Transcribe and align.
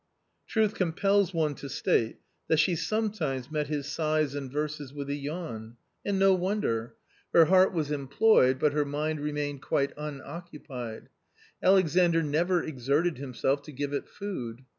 Truth 0.47 0.73
compels 0.73 1.31
one 1.31 1.53
to 1.53 1.69
state 1.69 2.17
that 2.47 2.57
she 2.57 2.75
sometimes 2.75 3.51
met 3.51 3.67
his 3.67 3.85
sighs 3.85 4.33
and 4.33 4.51
verses 4.51 4.91
with 4.91 5.11
a 5.11 5.15
yawn. 5.15 5.77
And 6.03 6.17
no 6.17 6.33
wonder; 6.33 6.95
her 7.33 7.45
heart 7.45 7.71
102 7.71 7.71
A 7.71 7.75
COMMON 7.75 7.75
STORY 7.75 7.75
was 7.77 7.91
employed, 8.47 8.59
but 8.59 8.73
her 8.73 8.83
mind 8.85 9.19
remained 9.19 9.61
quite 9.61 9.93
unoccupied. 9.95 11.09
Alexandr 11.61 12.23
never 12.23 12.63
exerted 12.63 13.19
himself 13.19 13.61
to 13.61 13.71
give 13.71 13.93
it 13.93 14.09
food. 14.09 14.65